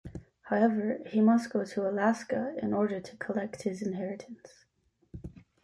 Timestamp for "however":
0.49-0.97